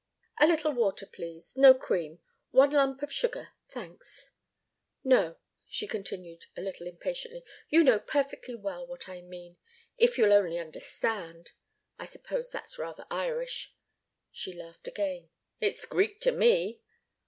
"A 0.39 0.47
little 0.47 0.71
water, 0.71 1.05
please 1.05 1.55
no 1.55 1.75
cream 1.75 2.21
one 2.49 2.71
lump 2.71 3.03
of 3.03 3.11
sugar 3.13 3.49
thanks. 3.69 4.31
No," 5.03 5.35
she 5.67 5.85
continued, 5.85 6.47
a 6.57 6.61
little 6.61 6.87
impatiently, 6.87 7.43
"you 7.69 7.83
know 7.83 7.99
perfectly 7.99 8.55
well 8.55 8.87
what 8.87 9.07
I 9.07 9.21
mean, 9.21 9.57
if 9.99 10.17
you'll 10.17 10.33
only 10.33 10.57
understand. 10.57 11.51
I 11.99 12.05
suppose 12.05 12.51
that's 12.51 12.79
rather 12.79 13.05
Irish" 13.11 13.75
she 14.31 14.51
laughed 14.53 14.87
again. 14.87 15.29
"It's 15.59 15.85
Greek 15.85 16.19
to 16.21 16.31
me!" 16.31 16.81